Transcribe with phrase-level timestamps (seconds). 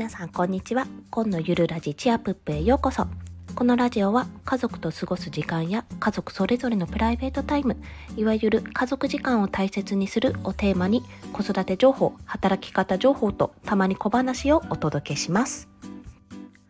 [0.00, 0.86] 皆さんこんにちは。
[1.10, 3.06] 今のゆるラジチアプップへようこそ。
[3.54, 7.76] このラジオは家族と過ごす時間や家族それぞれのプライベートタイム
[8.16, 11.02] いわゆる家族時間を大切にするをテーマに
[11.34, 15.68] 子育て情報働き方情報とたまに小話をお届けします。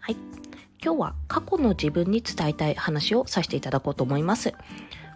[0.00, 0.16] はい。
[0.82, 4.54] 今日は過去の自分に伝えたい話をさせていただこうと思います。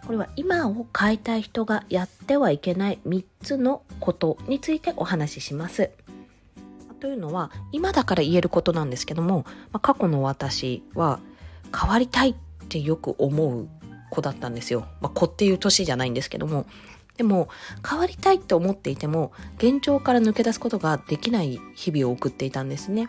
[0.05, 5.91] これは今を変えたい人がやってはいけない3つのことについてお話しします。
[7.05, 11.19] というのは今だから言えることなんですけども、まあ、過去の私は
[11.71, 12.35] 変わりたいっ
[12.67, 13.67] てよく思う
[14.09, 14.87] 子だったんですよ。
[15.01, 16.65] まあ、子っていう年じゃないんですけども。
[17.15, 17.47] でも、
[17.87, 23.07] 変わりたいって思っていても、現状から抜け出すことができない日々を送っていたんですね。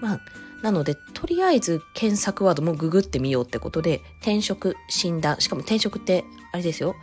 [0.00, 0.20] まあ、
[0.62, 6.94] なので、とりあえず検索ワードもググってみようってことで、転職、診断、しかも転職って、あれですよ。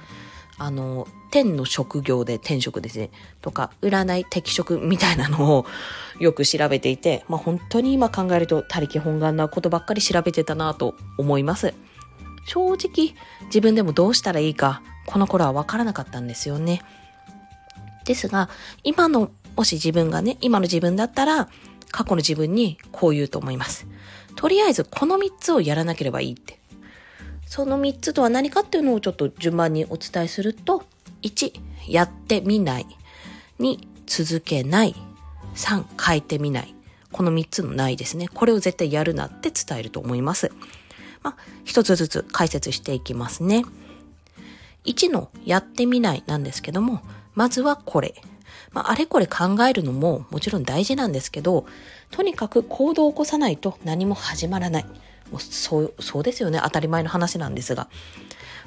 [0.57, 3.09] あの、天の職業で転職ですね。
[3.41, 5.65] とか、占い、適職みたいなのを
[6.19, 11.73] よく調べていて、 まあ本当に今考えると他力本願なことばっかり調べてたなと思います。
[12.47, 16.81] 正直、自分でもどうしたらいいか、この頃はわからなかったんですよね。
[18.05, 18.49] ですが、
[18.83, 21.49] 今の、もし自分がね、今の自分だったら、
[21.91, 23.87] 過去の自分にこう言うと思います。
[24.35, 26.59] とりあえずこの3つをやらなければいいって。
[27.55, 30.83] その3つとは何かっていうのをちょっと順番にお伝えすると、
[31.21, 31.53] 1、
[31.87, 32.85] やってみない。
[33.61, 34.93] 2、続けない。
[35.55, 36.75] 3、変えてみない。
[37.13, 38.27] この3つのないですね。
[38.27, 40.51] これを絶対やるなって伝えると思います。
[41.23, 43.63] まあ、一つずつ解説していきますね。
[44.83, 47.03] 1のやってみないなんですけども、
[47.35, 48.15] まずはこれ。
[48.73, 51.65] まあ、あれこれ考えるのももちろん大事なんですけど、
[52.11, 54.85] とにかく行動を起こさないと何も始まらない。
[55.39, 57.87] そうそうですよね当たり前の話なんですが、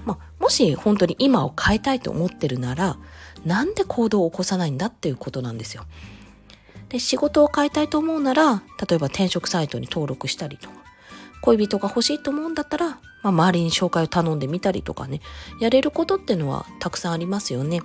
[0.05, 2.97] まあ、もし本当に今を変えたいと思ってるなら
[3.45, 5.85] なんで行動を起こさないんだっていうことなんですよ。
[6.89, 10.77] で仕事を変えたいと思うなら例えば転職サイトに登録したりとか
[11.43, 15.21] 恋人が欲しいと思うんだったら、まあ、周りに紹介を頼んでみたりとかね
[15.61, 17.81] やれることっていうのはたくさんありますよね。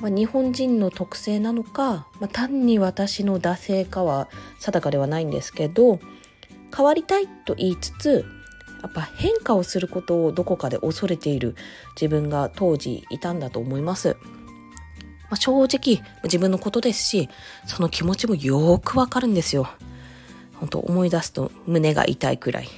[0.00, 4.28] まあ、日本人の特性なのか、まあ、単に私の惰性かは
[4.58, 6.00] 定かではないんですけど
[6.74, 8.24] 変わりたいと言いつつ
[8.82, 11.54] やっぱ変化をすることをどこかで恐れている
[11.94, 14.16] 自分が当時いたんだと思います。
[15.28, 17.28] まあ、正直自分のことですし
[17.64, 19.68] その気持ちもよくわかるんですよ。
[20.54, 22.68] 本当思い出すと胸が痛いくらい。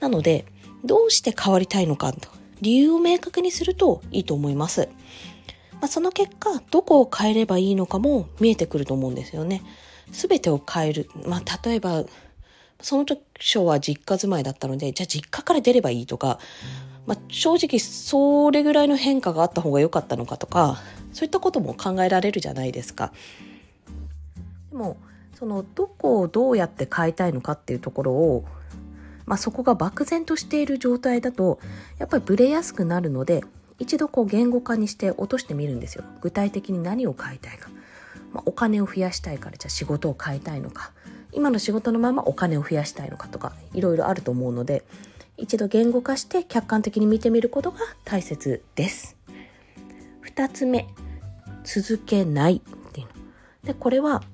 [0.00, 0.44] なので
[0.84, 2.28] どうして変わりたいのかと
[2.60, 4.88] 理由を明確にするといいと思います。
[5.80, 9.62] まあ、その結果どこを変えればいいのかも見えてくると思うんですよね。
[10.10, 11.10] すべてを変える。
[11.26, 12.04] まあ、例えば
[12.80, 16.38] その時は実家住まいだったので、じゃあ実家から出ればいいとか、
[17.06, 20.78] まあ、正直それぐらいの変化があった方が良かったのかとか、
[21.12, 23.12] そういったことも考えられるじゃないですか。
[24.70, 24.98] でも、
[25.34, 28.44] そのどこをどうやって変えたいのかっていうところを、
[29.24, 31.58] まあ、そこが漠然としている状態だと、
[31.98, 33.42] やっぱりブレやすくなるので、
[33.78, 36.04] 一度こう言語化にして落としてみるんですよ。
[36.20, 37.70] 具体的に何を変えたいか。
[38.32, 40.92] まあ、お金を増やしたいからじゃあ仕事を変えたいのか。
[41.38, 44.82] 今の仕事のままお金を増やしたいのかとかいろいろあると思うので
[45.36, 49.16] 一度言語化して客観的に見てみることが大切です。
[50.26, 50.88] 2つ目
[51.62, 53.12] 続けないっていうの。
[53.62, 54.24] でこれは、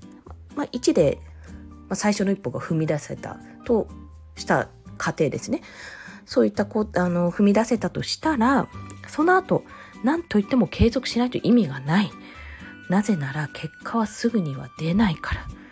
[0.56, 1.19] まあ、1で、
[1.88, 3.87] まあ、最初の一歩が踏み出せたと
[4.34, 5.60] した過程ですね。
[6.25, 8.66] そういったこあの踏み出せたとしたら
[9.09, 9.62] その後
[10.04, 12.10] 何と言っても継続しないと意味がない。
[12.88, 15.63] なぜなら結果はすぐには出ないから。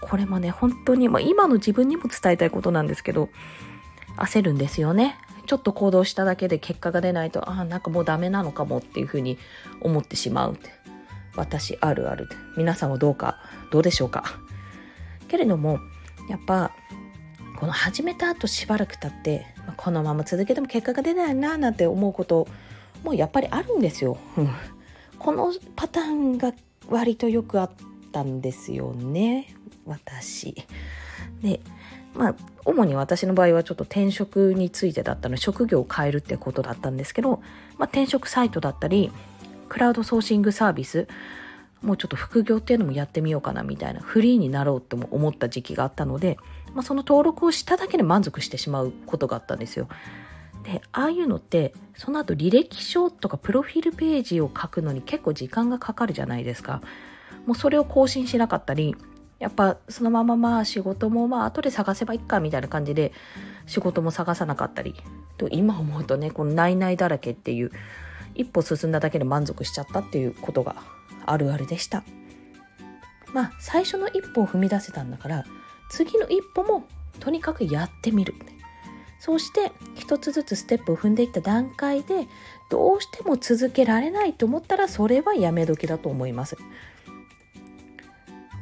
[0.00, 3.28] これもね、本当に、まあ、今の自分にも伝えたいことなんですけど、
[4.16, 5.16] 焦るんですよね。
[5.46, 9.38] ちょっと行動しただけで結果が出ないと、ああ、なんかもうダメなのかもっていうふうに
[9.80, 10.58] 思ってしまう。
[11.36, 12.28] 私あるある。
[12.56, 13.38] 皆さんはどうか、
[13.70, 14.24] どうでしょうか。
[15.28, 15.78] けれども、
[16.28, 16.72] やっぱ、
[17.58, 22.46] この始めた後しばらく経って、このまま続けても結果が出ないななんて思うこと
[23.02, 24.18] もうやっぱりあるんですよ。
[25.18, 26.52] このパターンが
[26.88, 27.70] 割とよくあっ
[28.12, 29.54] たんですよね。
[29.88, 30.54] 私。
[31.42, 31.60] で、
[32.14, 37.42] まあ、主に私の場合はちょっと転職についてだったので、職業を変えるってことだったんですけど、
[37.78, 39.10] まあ、転職サイトだったり、
[39.68, 41.08] クラウドソーシングサービス、
[41.82, 46.38] もうちょっと副業っていうのもやってみようかなみたいな、フリーになろうとも思った時期があったので、
[46.74, 49.88] まあ、その登録をしただけで満足してしまうことがあったんですよ。
[50.64, 56.82] で、ああいうのって、その後履歴書とかプロフィールページを書くのに結構時間がかかるじゃないですか。
[57.46, 58.96] もうそれを更新しなかったり、
[59.38, 63.12] やっぱそのまままあ仕事もまあ後で探せばいいかみたいな感じで
[63.66, 64.94] 仕事も探さなかったり
[65.36, 67.70] と今思うとねこのないないだらけっていう
[68.34, 70.76] 一歩進んだだけで満足しちゃったっていうことが
[71.26, 72.04] あるあるでした。
[73.32, 75.44] まあ最初の一歩を踏み出せたんだから
[75.90, 76.84] 次の一歩も
[77.20, 78.34] とにかくやってみる。
[79.20, 82.28] そうして一つずつステップを踏んでいった段階で
[82.70, 86.56] どうしても続けられないと思ったらそれはやめ時だと思います。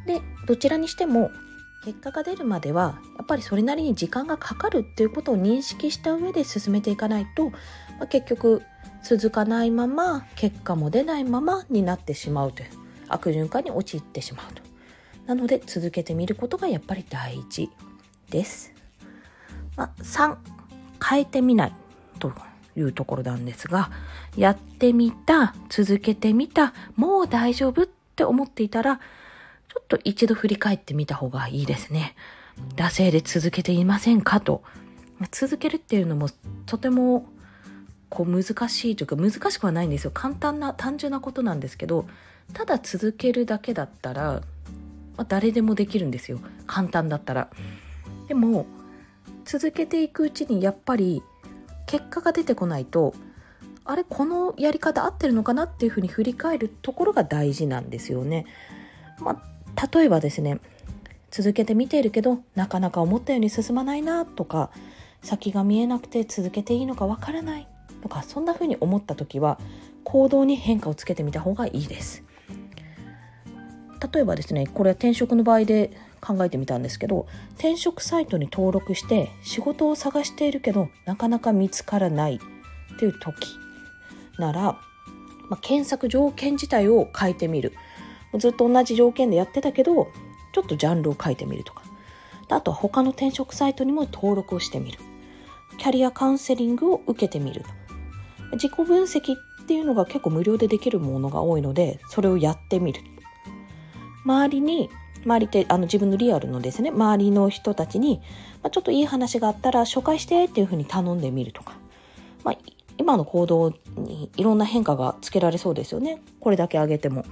[0.07, 1.31] でどちらにしても
[1.85, 7.57] 結果が出るまではやっぱりそれなりに時間がかかるっていうことを認識した上で進めていかないと、ま
[8.03, 8.63] あ、結局
[9.05, 12.71] 続かないまま結果も出ないままになってしまうという
[13.09, 14.63] 悪循環に陥ってしまうと。
[15.27, 17.69] なので続けてみることがやっぱり大事
[18.31, 18.73] です、
[19.77, 20.37] まあ、3
[21.05, 21.73] 変えてみない
[22.19, 22.33] と
[22.77, 23.91] いうところなんですが
[24.37, 29.01] やってみた続けてみたもう大丈夫って思っていたら
[29.69, 32.15] ちょっと一度振り返ってみた方がいいですね。
[32.77, 34.63] 惰性で続けていませんかと。
[35.31, 36.29] 続けるっていうのも
[36.67, 37.27] とても
[38.09, 40.11] こう難しいというか難しくはないんですよ。
[40.13, 42.07] 簡単な単純なことなんですけど、
[42.53, 44.43] ただ続けるだけだったら、
[45.17, 46.41] まあ、誰でもできるんですよ。
[46.67, 47.51] 簡単だったら。
[48.29, 48.67] でも
[49.45, 51.23] 続けていくうちにやっぱり
[51.87, 53.15] 結果が出てこないと
[53.85, 58.47] あれこのやり方合ってるのかなっていうふうに振り返るところが大事なんですよね。
[59.21, 59.43] まあ、
[59.93, 60.61] 例えばですね
[61.31, 64.71] 続けて見ているけどなかなか思ったように進まないなとか
[65.23, 67.69] 先が見えなくて続けていいのかわからない
[68.03, 69.59] とかそんな風に思った時は
[70.05, 72.23] 行動に変化をつけてみた方がいいです。
[74.13, 75.91] 例えばですねこれは転職の場合で
[76.21, 83.35] 考えてみたんですけど転職サイトに登録して仕事を探しているけどなかなか見つからないっていう時
[84.39, 84.61] なら、
[85.49, 87.73] まあ、検索条件自体を変えてみる。
[88.35, 90.09] ずっと同じ条件でやってたけど
[90.53, 91.83] ちょっとジャンルを変えてみるとか。
[92.49, 94.99] あとは他の転職サイトにも登録をしてみる。
[95.79, 97.63] キャリアカウンセリングを受けてみる
[98.53, 103.03] 自己分析っていうのが結構無料でできるものが多いのでそれをやってみる。
[104.25, 104.89] 周りに
[105.25, 108.21] 周りってあの自分のリアルのですね周りの人たちに、
[108.63, 111.75] まあ、ちょっといい話があったら紹介してっていうふうに頼んでみるとか、
[112.45, 112.57] まあ、
[112.97, 116.23] 今の行動にいろんな変化がつけられそうですよね。
[116.41, 117.25] これだけ上げても。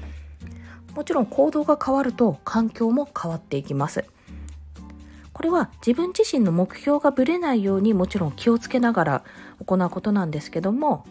[0.94, 4.04] もちろん行動が変わると環境も変わっていきます。
[5.32, 9.24] これは自分自身の目標がぶれないようにもちろん気をつけながら
[9.64, 11.04] 行うことなんですけども、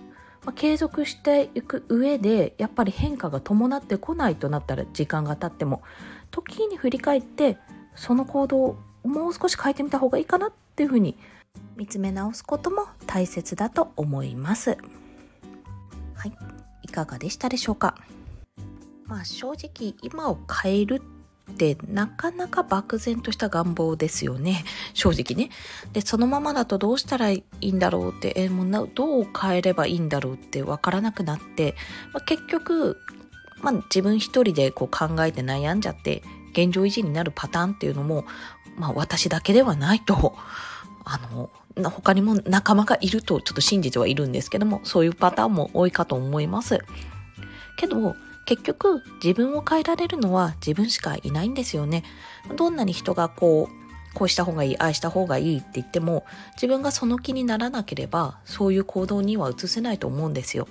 [0.45, 5.83] まあ、継続していく上でやっぱり変化が伴ってこないとなったら時間が経っても
[6.31, 7.57] 時に振り返って
[7.95, 11.18] その行動をもう少し変えてみた方がいいかなっていうふうに
[11.75, 14.77] 見つめ直すことも大切だと思います。
[16.15, 16.33] はい、
[16.83, 17.95] いかがでしたでしょうか？
[19.05, 21.01] まあ正直今を変える
[21.51, 24.63] ってなかなか漠然とした願望ですよね。
[24.94, 25.51] 正直ね。
[25.91, 31.75] で、そのままだとどうしたらいいんだろうって、えもうなどう変えればいいんだろうってわからなくなって、
[32.13, 32.97] まあ、結局、
[33.61, 38.25] まあ自分一人でこう考えて悩んじゃって、現状維持になるパターンっていうのも、
[38.77, 40.35] まあ私だけではないと、
[41.06, 41.49] あの、
[41.89, 46.79] 他にも仲間がいるとちょっと信じてはいるんですけども、そういうパターンも多いかと思います。
[47.77, 48.15] けど、
[48.45, 52.04] 結局自分を変えられるのは自分しかいないんですよね。
[52.56, 56.24] どんなに人がこうこうした方がいい、ああした方がいいって言っても、
[56.54, 60.68] 自分がその気にならなければ、そういう行動には移せないと思うんですよ。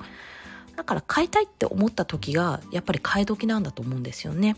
[0.76, 4.56] だから変えたいって思った時が、やっぱり変え時なんだと思うんですよね。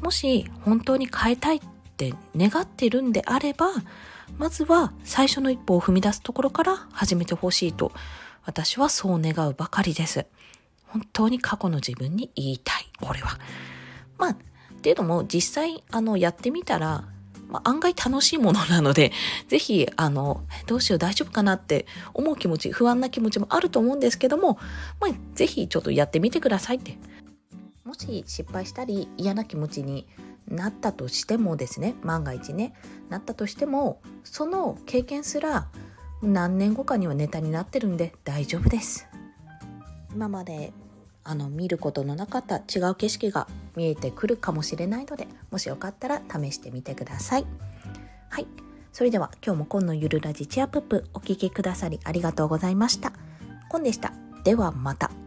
[0.00, 1.60] もし本当に変えたいっ
[1.96, 3.70] て願っているんであれば、
[4.38, 7.92] まずは最初の一歩を踏み出すところから始めてほしいと、
[8.44, 10.26] 私はそう願うばかりです。
[10.92, 12.86] 本当に過去の自分に言いたい。
[13.00, 13.38] これは。
[14.18, 14.36] まあ、っ
[14.82, 17.08] ていうのも実際、あの、やってみたら、
[17.48, 19.10] まあ、案外楽しいものなので、
[19.48, 24.58] ぜひ、あの、どうしよう大丈夫かなって思う気持ち、不安な気持ちもあると思うんですけども、
[25.00, 26.98] まあ、ぜひちょっとやってみてくださいって。
[27.84, 30.06] もし失敗したり嫌な気持ちに
[30.46, 32.74] なったとしてもですね、万が一ね、
[33.08, 35.68] なったとしても、その経験すら
[36.22, 39.08] 何年後かにはネタになってるんで大丈夫です。
[40.14, 40.72] 今まで
[41.24, 47.46] あの見ることのなかった違う景色が見えてくるかもしれないのでもしよかったら試してみてください。
[48.30, 48.46] はい。
[48.92, 53.12] それでは今日も今のゆるラジチアプップお聴きくださりありがとうございました。
[53.70, 54.12] コンでした。
[54.44, 55.21] ではまた。